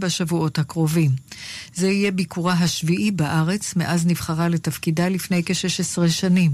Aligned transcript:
בשבועות 0.00 0.58
הקרובים. 0.58 1.10
זה 1.74 1.88
יהיה 1.88 2.10
ביקורה 2.10 2.52
השביעי 2.52 3.10
בארץ 3.10 3.76
מאז 3.76 4.06
נבחרה 4.06 4.48
לתפקידה 4.48 5.08
לפני 5.08 5.42
כ-16 5.46 6.08
שנים. 6.08 6.52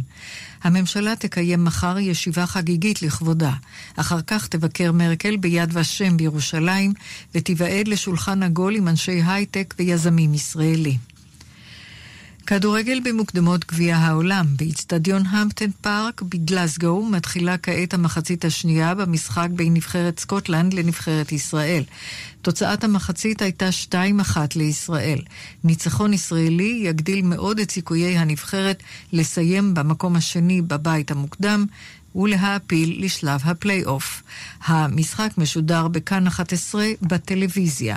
הממשלה 0.62 1.16
תקיים 1.16 1.64
מחר 1.64 1.98
ישיבה 1.98 2.46
חגיגית 2.46 3.02
לכבודה. 3.02 3.52
אחר 3.96 4.20
כך 4.26 4.46
תבקר 4.46 4.92
מרקל 4.92 5.36
ביד 5.36 5.70
ושם 5.72 6.16
בירושלים 6.16 6.92
ותיוועד 7.34 7.88
לשולחן 7.88 8.42
עגול 8.42 8.76
עם 8.76 8.88
אנשי 8.88 9.22
הייטק 9.26 9.74
ויזמים 9.78 10.34
ישראלים. 10.34 11.15
כדורגל 12.46 13.00
במוקדמות 13.04 13.64
גביע 13.66 13.96
העולם. 13.96 14.46
באיצטדיון 14.56 15.26
המפדן 15.26 15.70
פארק 15.80 16.22
בגלסגו 16.22 17.06
מתחילה 17.06 17.58
כעת 17.58 17.94
המחצית 17.94 18.44
השנייה 18.44 18.94
במשחק 18.94 19.48
בין 19.50 19.74
נבחרת 19.74 20.18
סקוטלנד 20.18 20.74
לנבחרת 20.74 21.32
ישראל. 21.32 21.82
תוצאת 22.42 22.84
המחצית 22.84 23.42
הייתה 23.42 23.68
2-1 24.32 24.36
לישראל. 24.56 25.18
ניצחון 25.64 26.12
ישראלי 26.12 26.82
יגדיל 26.84 27.22
מאוד 27.22 27.58
את 27.58 27.70
סיכויי 27.70 28.18
הנבחרת 28.18 28.82
לסיים 29.12 29.74
במקום 29.74 30.16
השני 30.16 30.62
בבית 30.62 31.10
המוקדם, 31.10 31.66
ולהעפיל 32.14 33.04
לשלב 33.04 33.40
הפלייאוף. 33.44 34.22
המשחק 34.64 35.30
משודר 35.38 35.88
בכאן 35.88 36.26
11 36.26 36.86
בטלוויזיה. 37.02 37.96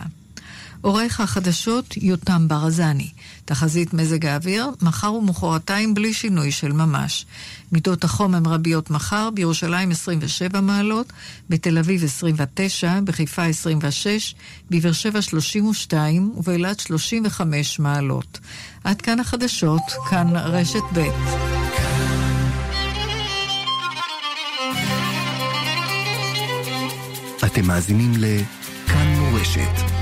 עורך 0.81 1.19
החדשות 1.19 1.97
יותם 1.97 2.47
ברזני. 2.47 3.09
תחזית 3.45 3.93
מזג 3.93 4.25
האוויר, 4.25 4.67
מחר 4.81 5.13
ומחרתיים 5.13 5.93
בלי 5.93 6.13
שינוי 6.13 6.51
של 6.51 6.71
ממש. 6.71 7.25
מידות 7.71 8.03
החום 8.03 8.35
הן 8.35 8.45
רביות 8.45 8.89
מחר, 8.89 9.29
בירושלים 9.33 9.91
27 9.91 10.61
מעלות, 10.61 11.13
בתל 11.49 11.77
אביב 11.77 12.03
29, 12.03 12.99
בחיפה 13.03 13.43
26, 13.43 14.35
בבאר 14.69 14.91
שבע 14.91 15.21
32 15.21 16.33
ובאילת 16.37 16.79
35 16.79 17.79
מעלות. 17.79 18.39
עד 18.83 19.01
כאן 19.01 19.19
החדשות, 19.19 19.83
כאן 20.09 20.27
רשת 20.35 20.83
ב'. 20.93 21.07
אתם 27.45 27.67
מאזינים 27.67 28.11
לכאן 28.17 29.15
מורשת. 29.15 29.98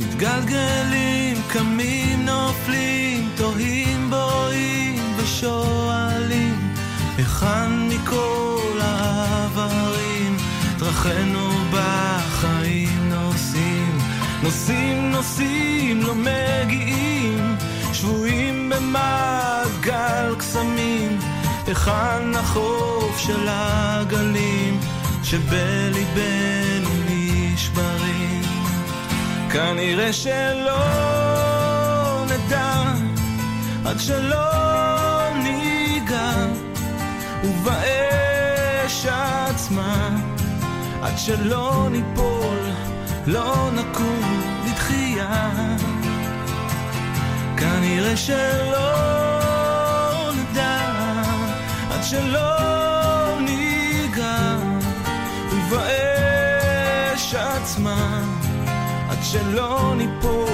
מתגלגלים, 0.00 1.36
קמים, 1.48 2.26
נופלים, 2.26 3.28
תוהים, 3.36 4.10
בואים 4.10 5.02
ושואלים, 5.16 6.72
היכן 7.16 7.88
מכל 7.88 8.78
העברים, 8.80 10.36
דרכינו 10.78 11.50
בחיים 11.72 13.08
נוסעים, 13.08 13.98
נוסעים, 14.42 15.10
נוסעים, 15.10 16.00
לא 16.02 16.14
מגיעים, 16.14 17.56
שבויים 17.92 18.72
במעגל 18.74 20.34
קסמים, 20.38 21.18
היכן 21.66 22.34
החוף 22.34 23.18
של 23.18 23.46
הגלים, 23.48 24.80
שבליבנו 25.22 26.97
נשברים. 27.68 28.42
כנראה 29.50 30.12
שלא 30.12 30.84
נדע 32.24 32.82
עד 33.84 34.00
שלא 34.00 34.44
ניגע 35.42 36.32
ובאש 37.44 39.06
עצמה 39.06 40.16
עד 41.02 41.18
שלא 41.18 41.88
ניפול 41.90 42.58
לא 43.26 43.70
נקום 43.74 44.42
לתחייה 44.66 45.50
כנראה 47.56 48.16
שלא 48.16 48.90
נדע 50.32 50.78
עד 51.90 52.04
שלא 52.04 52.57
שלא 59.32 59.94
ניפול, 59.96 60.48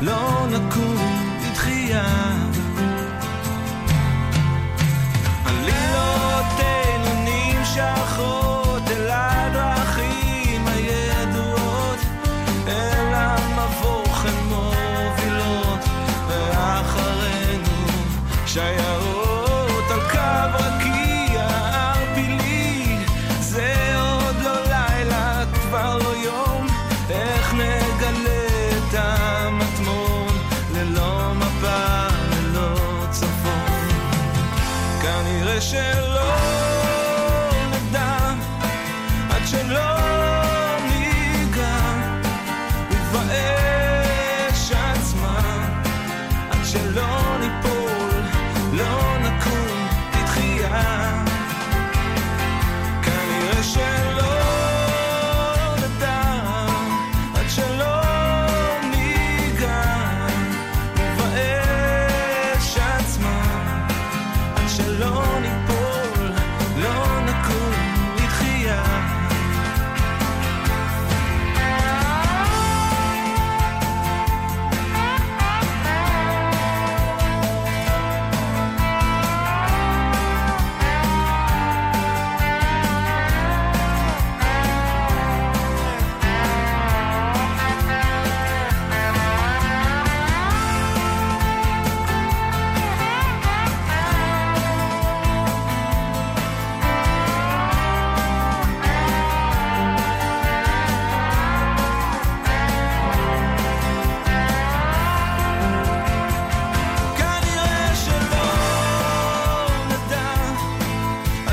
לא 0.00 0.46
נקום 0.50 0.96
לתחייה. 1.42 2.27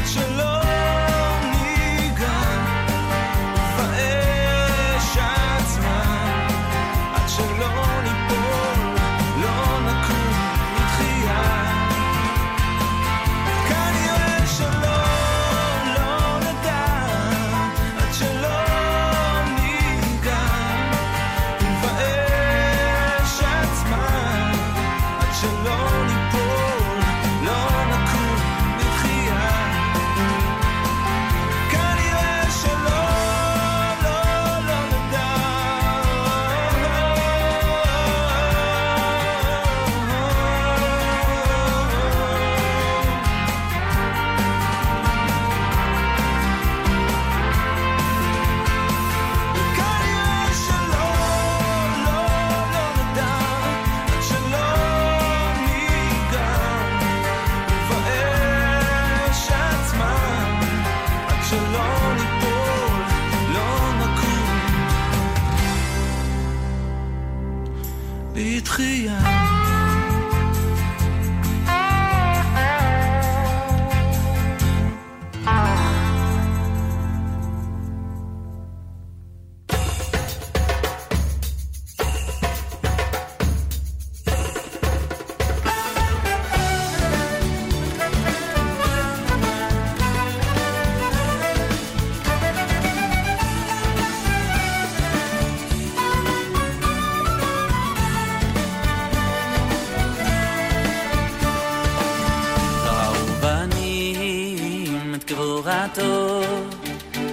such 0.05 0.17
a. 0.17 0.44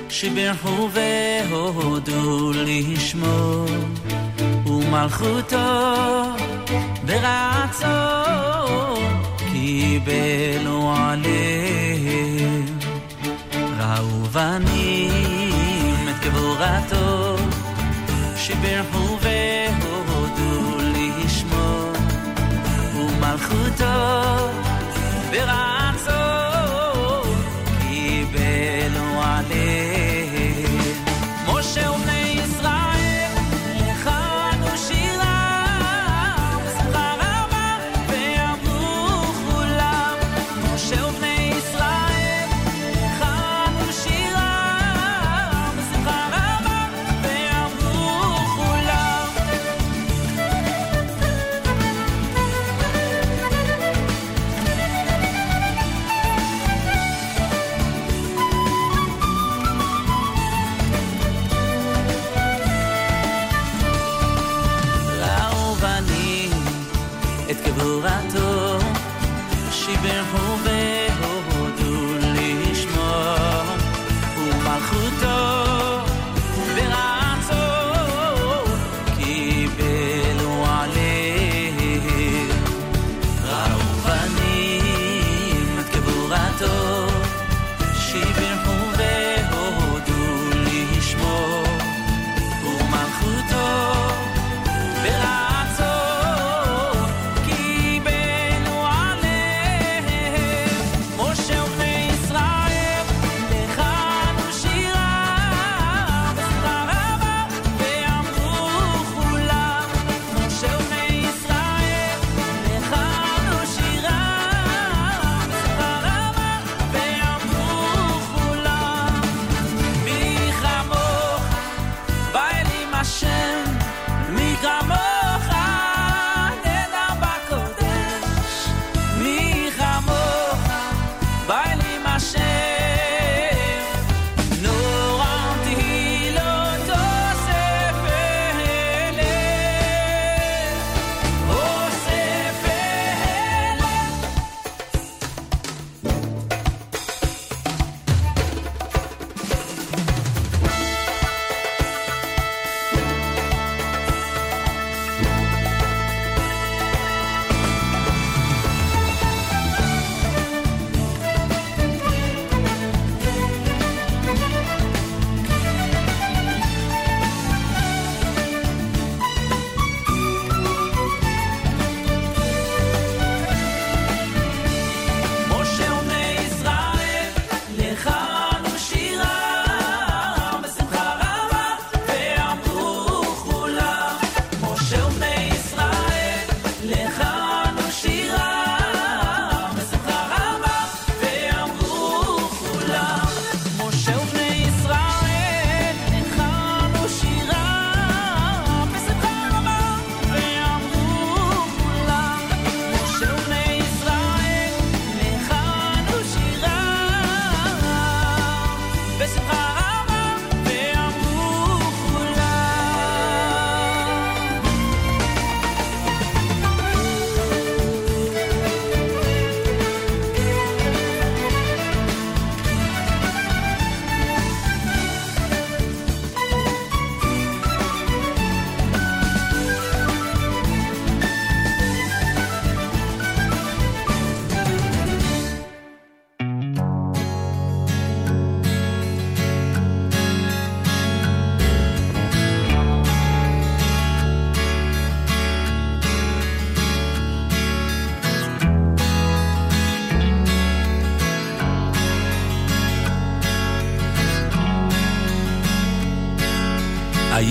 שבירכו 0.09 0.89
והודו 0.93 2.51
לשמו 2.55 3.65
ומלכותו 4.67 5.57
ברצו 7.07 7.87
קיבלו 9.53 10.95
עליהם. 10.97 12.79
ראו 13.79 14.25
בנים 14.33 16.09
את 16.11 16.25
גבורתו 16.25 17.37
שבירכו 18.37 19.19
והודו 19.21 20.79
לשמו 20.79 21.93
ומלכותו 22.97 23.85
ברצו 25.31 26.52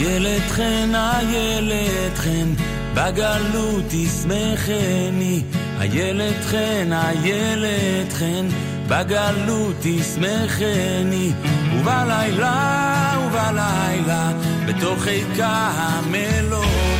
איילת 0.01 0.51
חן, 0.51 0.95
איילת 0.95 2.17
חן, 2.17 2.53
בגלות 2.93 3.83
תשמחני. 3.87 5.41
איילת 5.81 6.45
חן, 6.45 6.93
איילת 6.93 8.13
חן, 8.13 8.47
בגלות 8.87 9.75
תשמחני. 9.81 11.31
ובלילה, 11.75 13.13
ובלילה, 13.25 14.31
בתוך 14.65 15.07
עיקה 15.07 15.71
המלוני. 15.75 16.90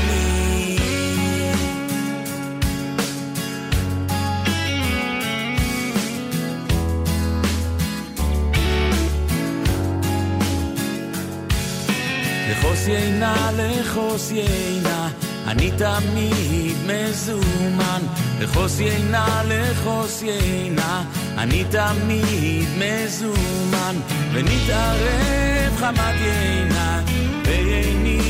לכוס 12.52 12.88
יינה, 12.88 13.52
לכוס 13.58 14.32
יינה, 14.32 15.10
אני 15.48 15.72
תמיד 15.78 16.78
מזומן. 16.86 18.02
לכוס 18.40 18.80
יינה, 18.80 19.42
לכוס 19.48 20.22
יינה, 20.22 21.04
אני 21.38 21.64
תמיד 21.72 22.68
מזומן. 22.78 23.96
ונתערב 24.34 25.76
חמת 25.78 26.16
יינה 26.22 27.02
בייני. 27.46 28.22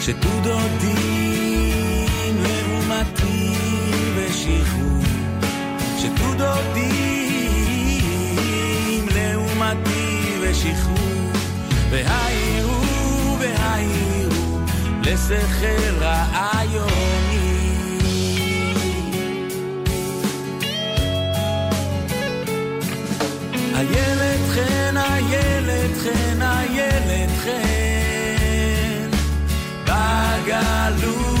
שתו 0.00 0.40
ושחרור 10.62 11.30
והעירו 11.90 13.36
והעירו 13.38 14.58
לשכל 15.02 15.94
רעיוני 16.00 17.52
איילת 23.74 24.40
חן, 24.54 24.96
איילת 24.96 25.98
חן, 26.02 26.42
איילת 26.42 27.30
חן 27.44 29.10
בגלות 29.84 31.31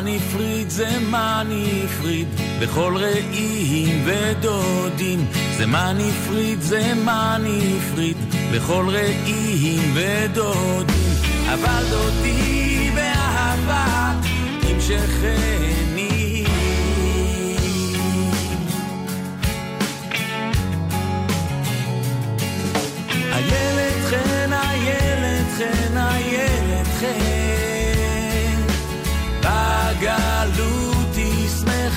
מן 0.00 0.18
פריד, 0.18 0.70
זה 0.70 0.98
מן 1.10 1.50
הפריד, 1.84 2.28
בכל 2.60 2.96
רעים 2.96 4.04
ודודים. 4.04 5.26
זה 5.56 5.66
מן 5.66 5.96
הפריד, 6.00 6.60
זה 6.60 6.94
מן 6.94 7.44
הפריד, 7.46 8.16
בכל 8.54 8.84
רעים 8.88 9.94
ודודים. 9.94 11.14
אבל 11.54 11.84
דודי 11.90 12.90
באהבה, 12.94 14.12
נמשכנו 14.64 15.93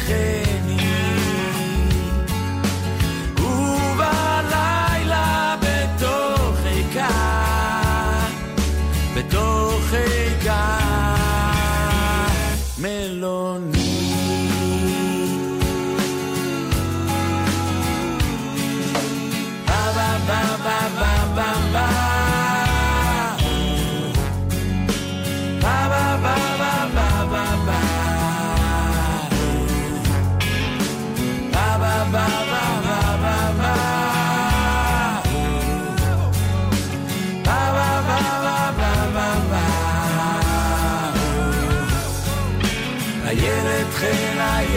yeah. 0.07 0.46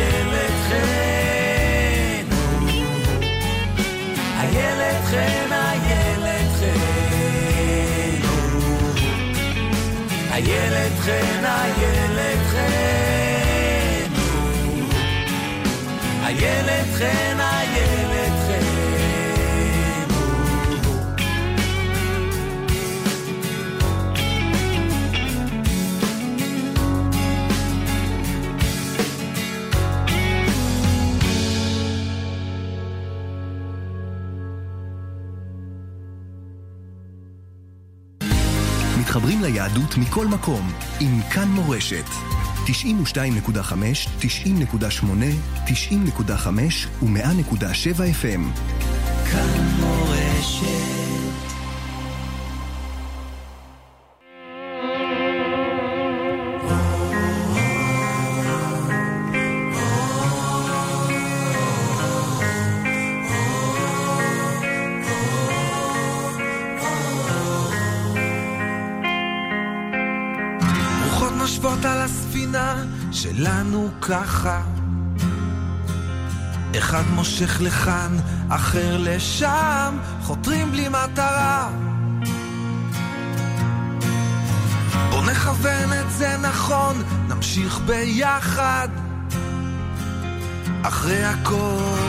איילת 0.01 0.53
חן 0.69 1.11
איילת 4.41 5.05
חן, 5.05 5.53
איילת 5.53 6.51
חן. 6.59 6.81
איילת 10.33 10.99
חן, 11.01 11.45
איילת 11.45 12.47
חן. 12.51 14.13
איילת 16.27 16.95
חן, 16.99 17.41
מתחברים 39.41 39.55
ליהדות 39.55 39.97
מכל 39.97 40.27
מקום 40.27 40.73
עם 41.01 41.21
כאן 41.31 41.49
מורשת. 41.49 42.05
92.5, 42.67 42.71
90.8, 44.21 45.05
90.5 45.67 47.03
ו-100.7 47.03 47.99
FM. 48.23 48.61
כאן 49.33 49.67
מורשת. 49.81 51.10
ככה 74.01 74.61
אחד 76.79 77.03
מושך 77.15 77.61
לכאן, 77.61 78.17
אחר 78.49 78.97
לשם, 79.01 79.99
חותרים 80.23 80.71
בלי 80.71 80.89
מטרה. 80.89 81.71
בוא 85.11 85.23
נכוון 85.23 85.93
את 86.01 86.11
זה 86.11 86.37
נכון, 86.43 87.03
נמשיך 87.29 87.81
ביחד. 87.87 88.89
אחרי 90.83 91.25
הכל, 91.25 92.07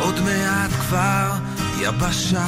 עוד 0.00 0.14
מעט 0.20 0.70
כבר 0.70 1.32
יבשה. 1.78 2.46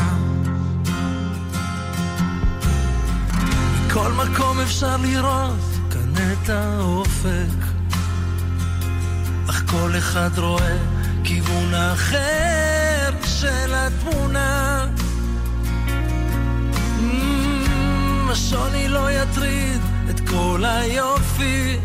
מכל 3.86 4.12
מקום 4.12 4.60
אפשר 4.60 4.96
לראות 4.96 5.78
את 6.32 6.50
האופק, 6.50 7.77
כל 9.70 9.92
אחד 9.98 10.38
רואה 10.38 10.76
כיוון 11.24 11.74
אחר 11.74 13.10
של 13.24 13.74
התמונה. 13.74 14.86
Mm, 16.98 18.32
השוני 18.32 18.88
לא 18.88 19.10
יטריד 19.12 19.80
את 20.10 20.20
כל 20.20 20.64
היופי, 20.66 21.78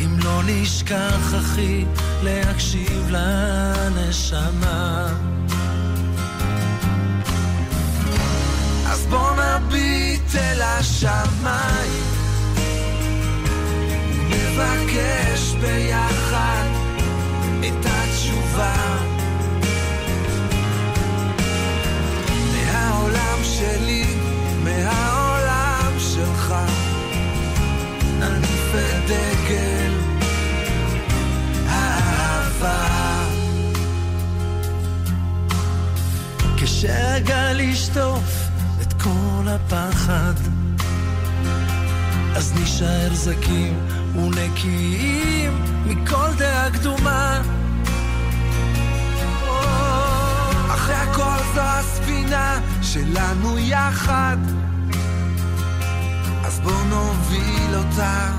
אם 0.00 0.18
לא 0.24 0.40
נשכח 0.46 1.34
אחי 1.38 1.84
להקשיב 2.22 3.10
לנשמה. 3.10 5.06
אז 8.86 9.06
בוא 9.06 9.30
נביט 9.32 10.34
אל 10.34 10.62
השמיים, 10.62 12.17
נבקש 14.58 15.54
ביחד 15.60 16.68
את 17.60 17.86
התשובה. 17.86 18.96
מהעולם 22.52 23.38
שלי, 23.42 24.04
מהעולם 24.64 25.92
שלך, 25.98 26.54
נניף 28.18 28.74
את 28.74 29.10
דגל 29.10 29.92
האהבה. 31.66 32.88
כשהגל 36.56 37.60
ישטוף 37.60 38.48
את 38.82 38.92
כל 38.92 39.48
הפחד, 39.48 40.34
אז 42.36 42.52
נישאר 42.52 43.14
זקים 43.14 43.97
ונקיים 44.14 45.62
מכל 45.86 46.34
דעה 46.38 46.70
קדומה. 46.70 47.40
אחרי 50.70 50.94
הכל 50.94 51.38
זו 51.54 51.60
הספינה 51.60 52.60
שלנו 52.82 53.58
יחד, 53.58 54.36
אז 56.44 56.60
בואו 56.60 56.84
נוביל 56.84 57.74
אותה 57.74 58.30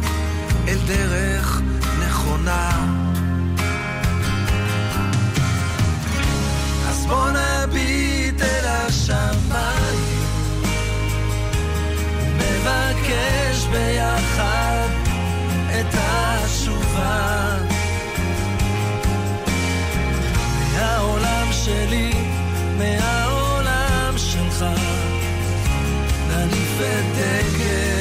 אל 0.68 0.78
דרך 0.88 1.62
נכונה. 2.08 2.70
אז 6.90 7.06
בואו 7.06 7.28
נביט 7.30 8.42
אל 8.42 8.66
השמיים, 8.68 10.24
נבקש 12.38 13.66
ביחד 13.72 14.39
את 15.80 15.94
התשובה. 15.94 17.56
מהעולם 20.74 21.48
שלי, 21.52 22.14
מהעולם 22.78 24.14
שלך, 24.18 24.66
נניף 26.28 26.80
את 26.80 27.06
דגל 27.16 27.99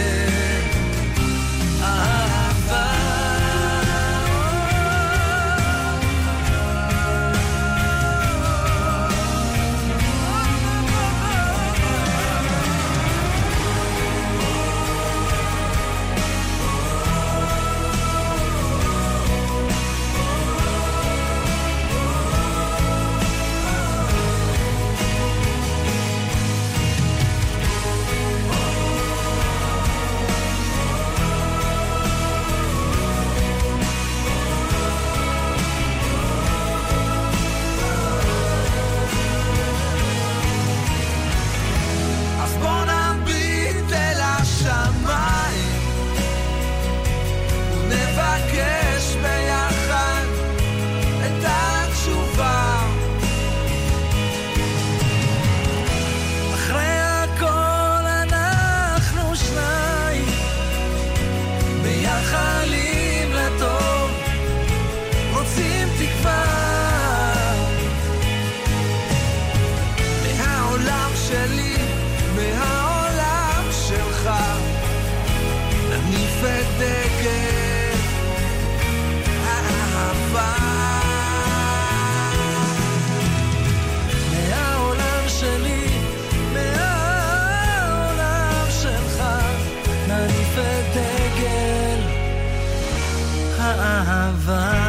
האהבה. 93.68 94.87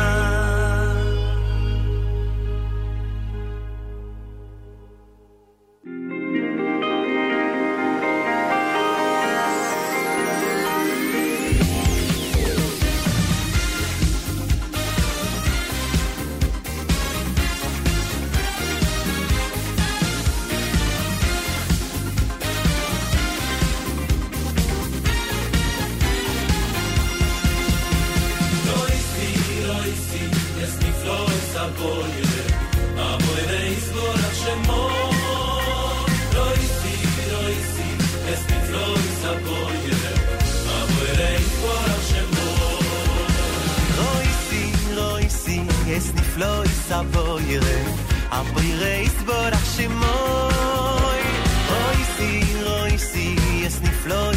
אמרי 48.31 48.75
רייס 48.75 49.21
בורח 49.25 49.75
שמוי 49.77 51.21
אוי 51.69 52.03
סי, 52.17 52.41
אוי 52.63 52.97
סי, 52.97 53.35
יש 53.53 53.73
נפלוי 53.81 54.35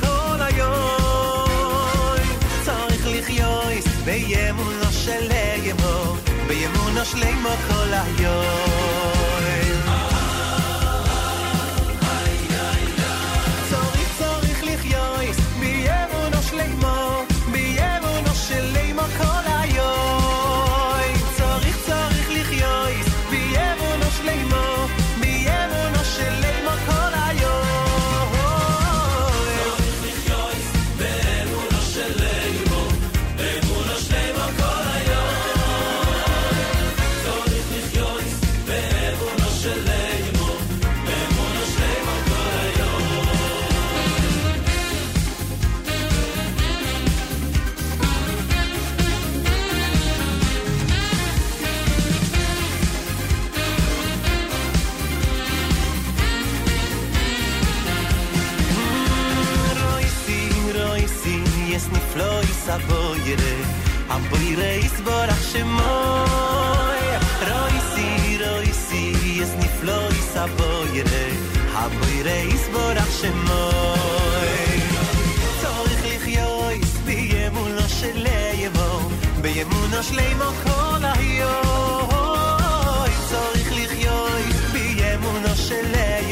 כל 0.00 0.40
היום 0.40 1.22
בימונו 4.04 4.92
של 4.92 5.22
בימונו 6.48 7.04
כל 7.68 7.92
היום 7.92 9.11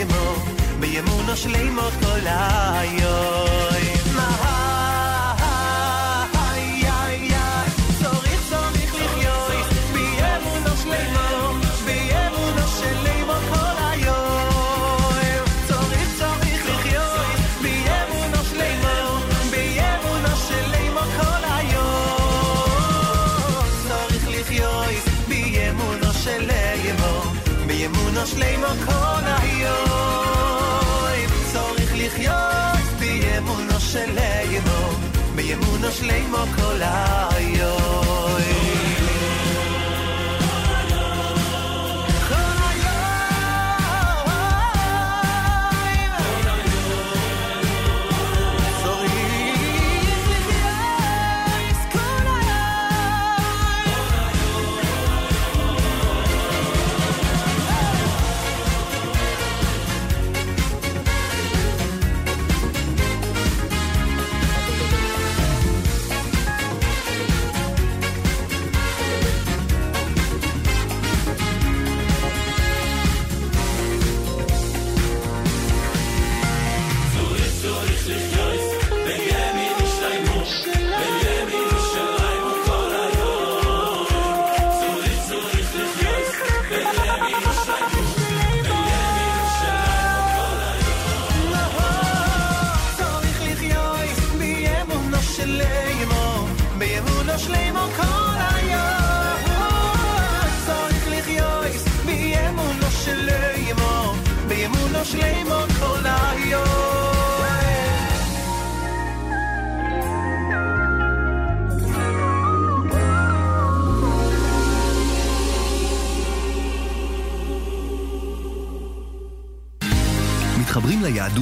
ימו, 0.01 0.35
בימונו 0.81 1.37
שלימו 1.37 1.83
כל 2.01 2.27
היום. 2.27 3.60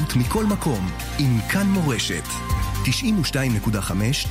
ליהדות 0.09 0.17
מכל 0.17 0.45
מקום 0.45 0.91
עם 1.19 1.41
כאן 1.49 1.67
מורשת. 1.67 2.25
92.5, 2.85 2.89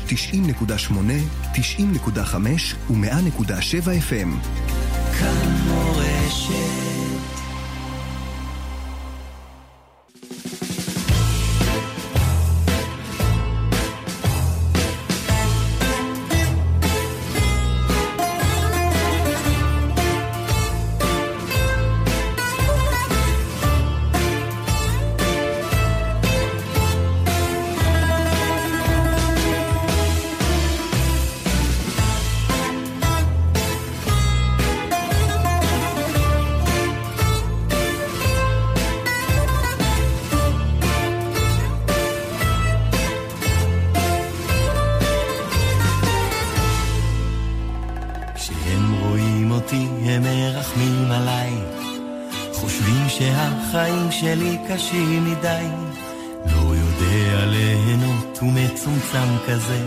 90.8, 0.08 0.94
90.5 1.54 2.92
ו-100.7 2.92 3.86
FM. 3.86 4.50
כאן 5.20 5.58
מורשת. 5.68 5.87
שלי 54.20 54.58
קשים 54.70 55.26
מדי. 55.26 55.66
לא 56.46 56.76
יודע 56.76 57.46
ליהנות 57.46 58.40
ומצומצם 58.42 59.28
כזה 59.48 59.86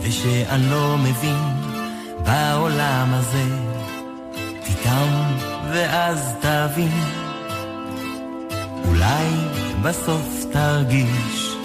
ושאני 0.00 0.70
לא 0.70 0.96
מבין 0.98 1.38
בעולם 2.24 3.08
הזה. 3.14 3.44
תטעם 4.64 5.36
ואז 5.72 6.32
תבין. 6.40 7.00
אולי 8.84 9.26
בסוף 9.82 10.44
תרגיש 10.52 11.56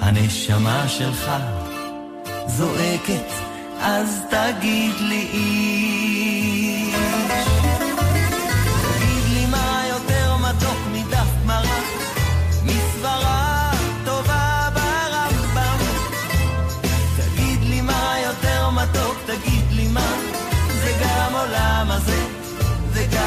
הנשמה 0.00 0.88
שלך 0.88 1.30
זועקת 2.46 3.32
אז 3.80 4.20
תגיד 4.30 4.94
לי 5.00 5.28
איש 5.32 6.94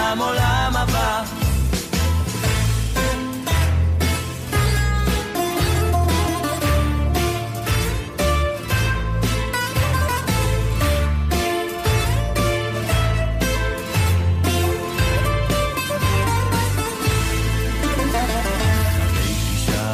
וגם 0.08 0.22
עולם 0.22 0.72
הבא. 0.76 1.24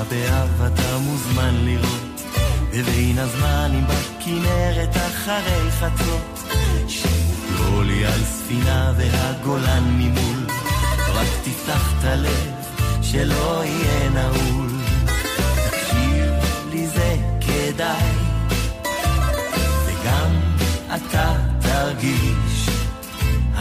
באב 0.09 0.61
אתה 0.61 0.97
מוזמן 0.97 1.55
לראות. 1.65 2.21
בבין 2.69 3.17
הזמנים 3.17 3.85
בכנרת 3.87 4.97
אחרי 4.97 5.71
חצות 5.71 6.43
שירו 6.87 7.81
לי 7.81 8.05
על 8.05 8.23
ספינה 8.23 8.93
והגולן 8.97 9.72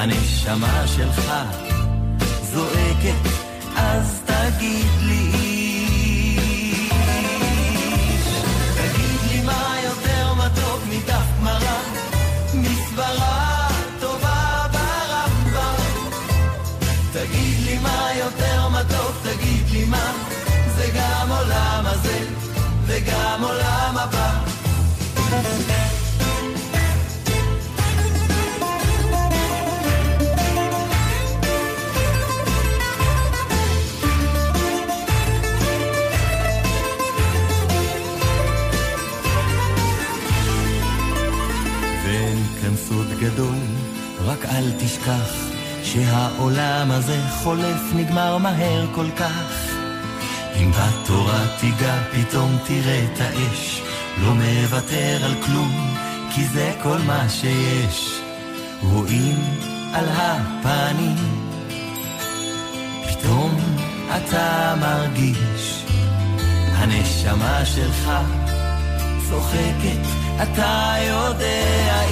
הנשמה 0.02 0.84
שלך 0.86 1.32
זועקת 2.42 3.28
אז 3.76 4.22
תגיד 4.26 4.86
לי 5.02 5.41
רק 44.52 44.58
אל 44.58 44.72
תשכח 44.78 45.34
שהעולם 45.84 46.90
הזה 46.90 47.20
חולף 47.42 47.80
נגמר 47.94 48.38
מהר 48.38 48.86
כל 48.94 49.06
כך. 49.16 49.72
אם 50.56 50.70
בתורה 50.70 51.44
תיגע 51.60 52.02
פתאום 52.12 52.56
תראה 52.66 53.04
את 53.04 53.20
האש, 53.20 53.82
לא 54.22 54.34
מוותר 54.34 55.24
על 55.24 55.34
כלום, 55.46 55.96
כי 56.34 56.44
זה 56.44 56.72
כל 56.82 56.98
מה 57.06 57.28
שיש. 57.28 58.20
רואים 58.82 59.36
על 59.92 60.04
הפנים, 60.08 61.16
פתאום 63.08 63.56
אתה 64.16 64.74
מרגיש, 64.80 65.84
הנשמה 66.72 67.64
שלך 67.64 68.10
צוחקת, 69.28 70.06
אתה 70.42 70.94
יודע, 71.08 72.02